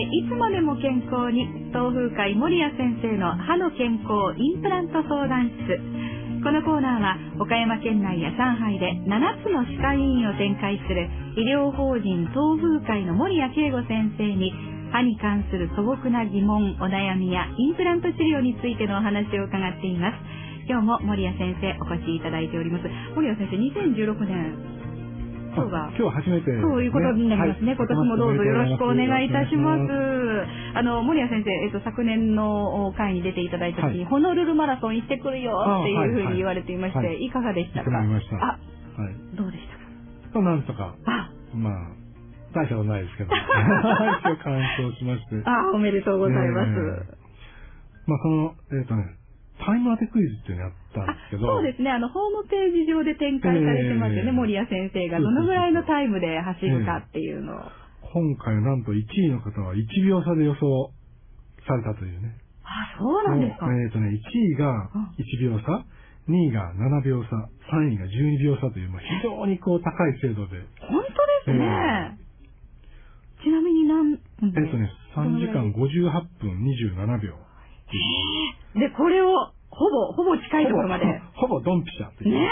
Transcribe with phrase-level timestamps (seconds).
[0.00, 1.44] ていつまでも健康に
[1.76, 6.40] 東風会守谷先生の歯の健康インプラント相談室。
[6.40, 11.04] このコーナーは岡山県内や上海で7つの歯科医院を展開する
[11.36, 14.48] 医療法人東風会の守谷慶吾先生に
[14.88, 20.16] 歯に関する素朴な疑問お悩みやインプラント治療についてのお話を伺っています。
[20.64, 22.88] 今日も守谷先生お越しいただいております。
[23.12, 23.60] 守谷先生
[23.92, 24.69] 2016年
[25.54, 25.90] 今日が。
[25.98, 27.74] 今日初めて、そういうことになりますね。
[27.74, 29.82] はい、今年もどうぞよろしくお願いいたします。
[30.74, 37.90] あの、森谷先生、えっと、昨年の会に出ていただいた時、はい、ホノルルマラソン行ってくるよっていうふうに言われていまして、はいはい、いかがでしたか？
[37.90, 39.64] あ、はい、どうでし
[40.32, 40.42] たか？
[40.42, 40.94] なんとか。
[41.06, 41.88] あまあ、
[42.54, 45.42] 大したことないですけど、 一応完走しまして。
[45.44, 46.70] あ、おめでとうございます。
[46.70, 46.76] えー、
[48.06, 49.16] まあ、その、えっ、ー、とね、
[49.60, 51.46] タイム当てクイズっていうのやったんですけど。
[51.46, 51.90] そうですね。
[51.92, 54.30] あの、ホームページ上で展開されてますよね。
[54.30, 57.68] えー、森谷先生がどのぐらいのタイムで走るかっていうのを。
[58.10, 60.90] 今回なんと1位の方は1秒差で予想
[61.66, 62.34] されたというね。
[62.64, 65.84] あ、そうなんですかえっ、ー、とね、1位が1秒差、
[66.28, 70.62] 2位が7秒差、3位が12秒差という、まあ、非常にこう高い精度で。
[70.80, 71.62] 本当ですね。
[71.62, 77.34] えー、ちなみに何えっ、ー、とね、3時間58分27秒。
[78.74, 81.06] で、これを、ほぼ、ほぼ近いところまで。
[81.34, 82.34] ほぼドンピシャっていう。
[82.34, 82.48] ね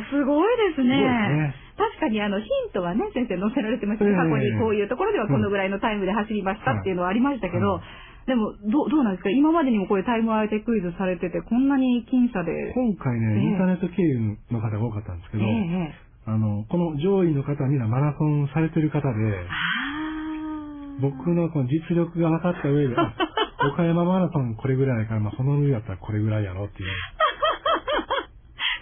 [0.00, 0.96] え、すごいですね。
[0.96, 7.80] ね確かにあのヒントはね、先生載せられてました、過去にこういうところではこのぐらいのタイムで走りましたっていうのはありましたけど、
[8.26, 9.30] でも、どう、どうなんですか？
[9.30, 12.72] 今までにもこういうタイムアウトクイズされてて、こんなに僅差で。
[12.74, 19.14] 今回ね、インターネット経由の方が多かったんですけど、えー、あの、この上位の方にはマラソンされてる方で、
[21.00, 22.96] 僕のこの実力が分かった上で、
[23.60, 26.88] 岡山マラソンこれぐらいやから、まあ、その上やったらこれぐらいやろっていう。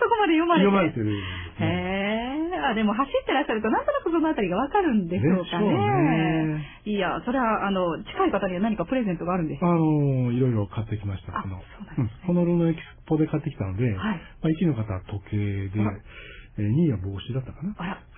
[0.00, 0.66] そこまで読まれて。
[0.66, 1.12] 読まれてる、
[1.60, 2.22] へえ。
[2.70, 5.68] あ、でも走ってらっしゃると、なんとなくそのあたりがわかるんでしょうかね。
[5.68, 6.66] ね。
[6.84, 9.66] いや、それは、あの、近い方には何かプレゼントがあるんですか？
[9.66, 11.36] あの、いろいろ買ってきました。
[11.38, 12.26] あの、そうなんですね。
[12.26, 14.00] ホノルのエキスポで買ってきたので、はい、ま
[14.44, 15.80] あ、1位の方は時計で、
[16.58, 17.74] え2位は帽子だったかな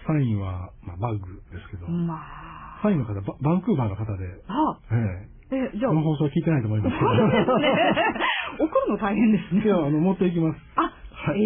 [0.08, 2.14] ？3位は、まあ、バッグですけど、ま
[2.82, 4.78] あ、3位の方バ、バンクーバーの方で、あ。
[4.92, 4.94] え
[5.30, 5.92] ええ、じゃあ。
[5.92, 6.96] この放送聞いてないと思います。
[6.98, 7.86] そうですね。
[8.58, 9.62] 送るの大変ですね。
[9.64, 10.60] いや、あの、持っていきます。
[10.76, 11.44] あ、はい、え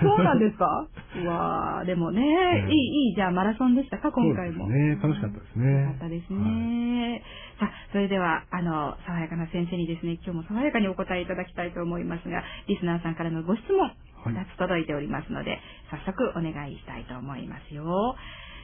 [0.00, 0.86] えー、そうなんですか？
[1.22, 4.68] うわでもね、えー、いい、いい、じゃあマラソンでしたか、今回も。
[4.68, 5.64] ね、楽しかったですね。
[5.68, 6.40] 楽しかったですね。
[6.40, 7.22] はい、
[7.60, 13.90] さあ、それでは、あの、爽やかな先生にですね、今日も爽やかにお答えいただきたいと思いますが、リスナーさんからのご質問、
[14.32, 15.58] 2つ届いておりますので、
[15.90, 18.16] 早速お願いしたいと思いますよ。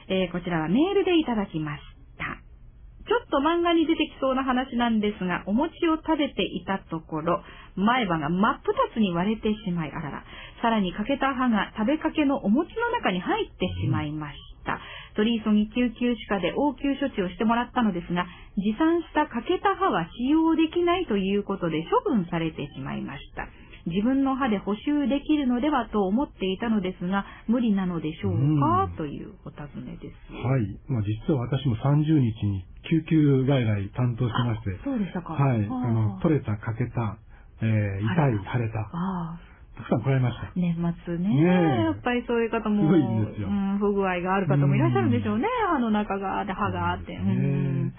[0.07, 1.81] えー、こちらはメールでいただきまし
[3.29, 7.41] と漫画に出てきそうな話なんですが、お餅を食べていたところ、
[7.75, 10.23] 前歯が真っ二つに割れてしまい、あらら、
[10.61, 14.79] さらに欠けた歯が食べかけのお餅の中に入ってしまいました。
[15.15, 18.25] 取り急ぎ救急歯科で応急処置をしてもらったのですが、
[18.57, 23.47] 持参した欠けた歯は使用できないということで処分されてしまいました。
[23.85, 30.33] 自分の歯で補修できるのではと思っていたのですが、無理なのでしょうか、というお尋ねです。
[30.33, 30.79] はい。
[30.87, 34.79] まあ、実は私も30日に救急外来担当しまして。
[34.83, 35.33] そうでしたか。
[35.33, 35.65] はい。
[35.65, 37.17] あの、取れた、欠けた、
[37.61, 38.89] えー、痛い、腫れた。
[39.79, 40.51] たくさん来られました。
[40.55, 40.75] 年
[41.05, 41.29] 末ね。
[41.29, 43.47] ねやっぱりそういう方も、すごいんですよ。
[43.47, 45.47] うん、不具合がある方もいらっしゃるんでしょうね。
[45.71, 47.17] 歯の中が、で、歯があって。
[47.17, 47.93] ね、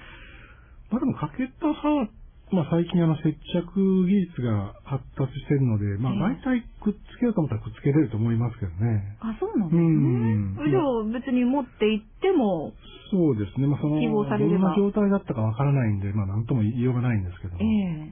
[0.90, 2.08] まあでも、欠けた歯
[2.52, 9.16] まあ最近あの接着技術が発達してるので、まあ大体くっつけようと思ったらくっつけれると思いますけどね。
[9.20, 9.82] あ、そうなんですね。
[9.82, 10.70] うん。
[10.70, 12.72] じゃあ別に持って行っても、
[13.10, 13.66] そうですね。
[13.66, 17.62] まあその、希望されればどんな状態だったかわからないんで、まあなんとも言いようがないんですけども。
[17.62, 18.10] ええ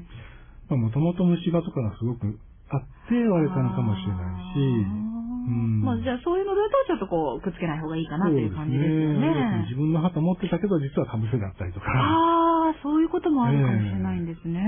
[0.71, 0.71] ー。
[0.71, 2.38] まあもともと虫歯とかがすごく
[2.71, 5.18] あって割れたのかもしれないし、
[5.48, 9.32] まあじゃあそういうのだとちょっとこうくっつけない方がいいかなっていう感じですよね。
[9.32, 11.86] ね自分の旗持ってたけど実はかぶせだったりとか。
[11.88, 14.60] ああ、そういうこともあるかもしれないんですね。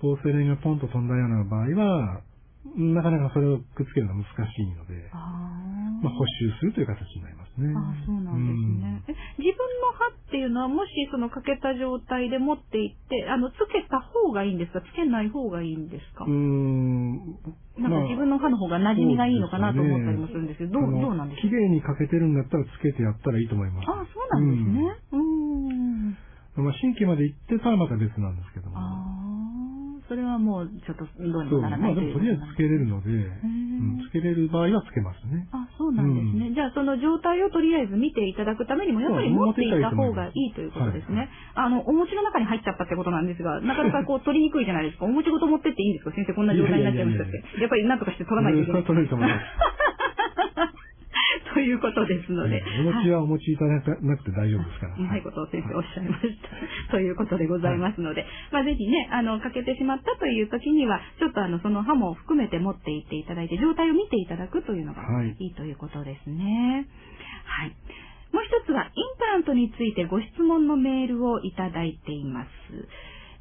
[0.00, 2.20] ポーセレンがポンと飛んだような場合は、
[2.76, 5.10] なかなかそれをくっつけるのは難しいので、
[6.02, 7.70] まあ、補修するという形になりますね。
[7.78, 14.82] あそうなんですね、うん、自分の歯っていうのは、もしその欠けた状態で持っていって、あの、つけた方がいいんですか？
[14.82, 16.24] つけない方がいいんですか？
[16.26, 17.38] うん。
[17.78, 21.48] なんか自分の歯の方が馴染みがいいのかなと思ったりもするんですけど、どう、どうなんですか？
[21.48, 23.86] 綺麗に欠けてるんだったらつけてやったらいいと思います。
[23.88, 24.96] あそうなんですね。
[25.12, 26.16] うん。
[26.54, 28.76] まあ、神経まで行ってたらまた別なんですけども。
[30.12, 32.12] それはもうちょっとどうにもならないという。
[32.12, 35.48] まあでもとりあえずつけれるので、うん、つけれる場合はつけますね。
[35.56, 36.48] あ、そうなんですね。
[36.48, 41.32] うん、じゃあその状態をとりあえず見ていただくためにも、やっぱり持っていた方がいいということですね。
[41.56, 45.06] はい、あの、お餅の中に入っちゃったってことなんですが、なかなかこう取りにくいじゃないですか。
[45.06, 46.12] お餅ごと持ってっていいんですか？
[46.12, 47.40] 先生こんな状態になっちゃいましたって。
[47.56, 48.84] やっぱりなんとかして取らないといけない。
[48.84, 49.40] 取れると思います。
[51.72, 52.60] ということですので。
[52.84, 54.96] お餅はお持ちいただかなくて大丈夫ですから。
[54.96, 56.92] うまいことを先生おっしゃいました。
[56.92, 66.86] ということでございますので、まあぜひね、あの、欠けてしまったという時には、ちょっとあの、その歯も含めて持っていっていただいて、状態を見ていただくというのがいいということですね。
[67.48, 67.72] はい。
[68.36, 72.48] もう一つは、インプラントについてご質問のメールをいただいています。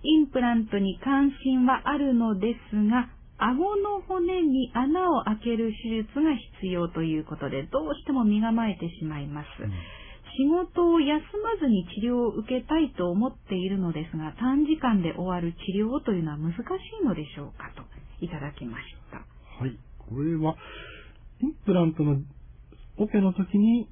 [0.04, 3.10] インプラントに関心はあるのですが、
[3.42, 9.48] 顎の骨に穴を開ける手術が必要ということで、どうしても身構えてしまいます。
[9.64, 9.72] うん
[10.38, 16.58] 仕事を休まずに治療を受けたいと思っているのですが、短時間で終わる治療というのは難し
[17.02, 17.84] いのでしょうかと
[18.24, 19.18] いただきました。
[19.18, 19.78] はい。
[20.00, 20.56] これは、
[21.42, 22.18] インプラントの
[22.98, 23.90] オペの時に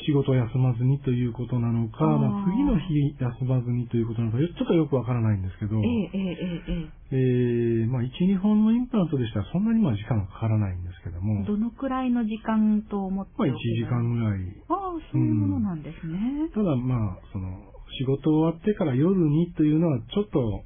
[0.00, 11.44] 仕事を休まずにということなのか、まあ、次の日休まずにということなのか、ちょっとよくわからないんですけど、ええええええまあ、1、2本のインプラントでしたらそんなにまあ時間がかからないんですけども。
[11.44, 14.40] どのくらいの時間と思ってまあ、1時間ぐらい。
[14.68, 14.78] ああ、
[15.12, 16.18] そういうものなんですね。
[16.18, 20.64] うん、ただまあ、その、仕事終わってから夜にというのはちょっと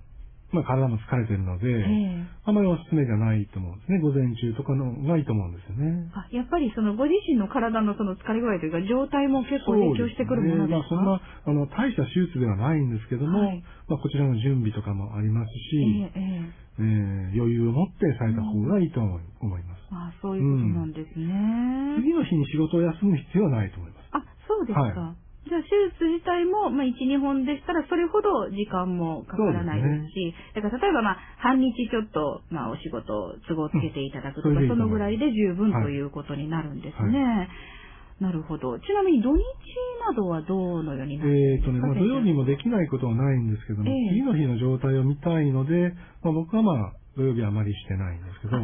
[0.52, 3.98] まあ、体も疲れてるので、えー、あまりおすすめじゃないと思うんですね。
[3.98, 6.06] 午前中とかのがいいと思うんですよね。
[6.14, 19.18] あ、やっぱりそのご自身の体のその疲れ具合というか、状態も結構影響してくるものですか、ね、まあ、そんな、あの、大した手術ではないんですけども、はい、まあ、こちらの準備とかもありますし、えー、えー、余裕を持ってされた方がいいと思
[19.58, 19.86] います。
[19.90, 21.30] あそういうことなんですね、
[21.94, 24.08] うん、次の日に仕事を休む必要はないと思います。
[24.12, 24.80] あ、そうですか。
[24.82, 37.18] はいじゃあ手術自体も、まあ、1、2本でしたら、それほど時間もかからないですし、すね、だから例えば、まあ、半日ちょっと、まあ、お仕事、都合つけていただくとか、うん、そのぐらいで十分ということになるんですね。
[37.18, 37.48] はいはい
[38.18, 38.78] なるほど。
[38.80, 39.44] ちなみに土日
[40.00, 48.56] などはどのようになるんですかえっ、とね、まあ、土曜日もできないことはないんですけども、えー、次の日の状態を見たいので、まあ、僕はまあ、土曜日あまりしてないんですけど、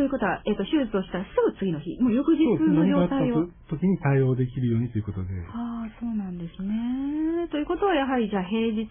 [0.00, 3.44] ということは、えっ、ー、と、手術をしたらすぐ次の日、もう翌日の状態を。
[3.68, 5.28] 時に対応できるようにということで。
[5.52, 7.44] ああ、そうなんですね。
[7.52, 8.88] ということは、やはりじゃあ平日に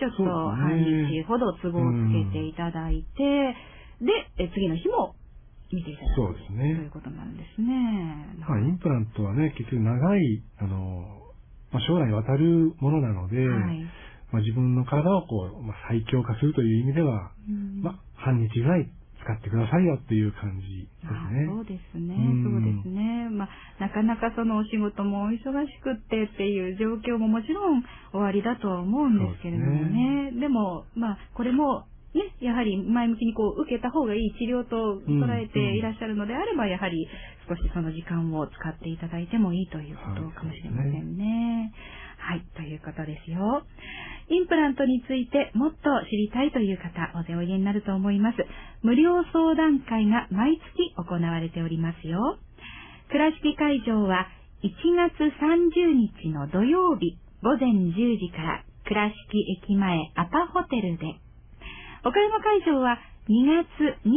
[0.00, 3.20] ちょっと半日ほど都合をつけていただいて、
[4.00, 4.08] で、
[4.40, 5.12] え次の日も
[5.68, 6.80] 見ていただくそうですね。
[6.80, 8.32] ということなんですね。
[8.40, 11.28] まあ、インプラントはね、結局長い、あの、
[11.72, 13.84] まあ、将来にわたるものなので、はい、
[14.32, 18.88] まあ、自分の体をこう、まあ、最強化するという意味では、うん、まあ、半日ぐらい
[19.28, 21.44] 使ってくださいよっていう感じですね。
[21.52, 22.16] そうですね。
[22.40, 23.28] そうですね。
[23.28, 30.32] まあ、なかなかそのお仕事も忙しくってっていう状況ももちろん終わりだとは思うんですけれどもね。
[30.32, 31.84] でねでも、まあ、これも
[32.16, 37.06] ね、やはり前向きにこう受けた方がいい治療と捉えていらっしゃるのであれば、やはり
[37.46, 41.72] 少しその時間を使っていただいてもいいということかもしれませんね。
[42.18, 43.62] はい、ということですよ。
[44.28, 45.78] インプラントについてもっと
[46.10, 48.44] 知りたいという方、お手おいでになると思います。
[48.82, 52.36] 無料相談会が毎月行われておりますよ。
[53.08, 54.28] 倉敷会場は
[54.62, 59.14] 1月30日の土曜日午前10時から倉敷
[59.62, 61.06] 駅前アパホテルで、
[62.04, 62.98] 岡山会場は
[63.28, 63.66] 2月
[64.04, 64.08] 27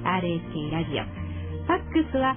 [0.00, 1.04] RSK ラジオ。
[1.04, 2.34] ファックスは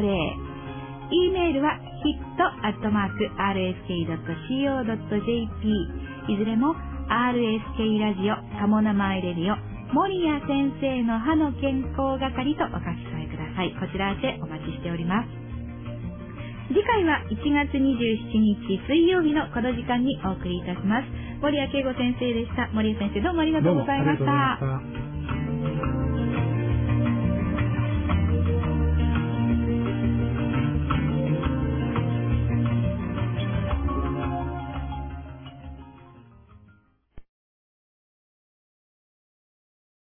[0.00, 0.46] 086-233-3550。
[1.12, 2.72] e メールは hit.rsk.co.jp。
[6.28, 6.74] いずれも
[7.08, 9.56] RSK ラジオ、カモ生エレディオ、
[9.92, 13.76] 森谷先生の歯の健康係とお書き添えください。
[13.78, 15.45] こちらでお待ちしております。
[16.68, 17.78] 次回は1月27
[18.40, 21.08] 日水曜日のこの時間にお送りいたします。
[21.42, 22.68] 森谷慶吾先生でした。
[22.72, 24.58] 森谷先生どうもありがとうございました。